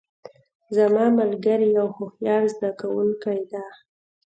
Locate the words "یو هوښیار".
1.77-2.43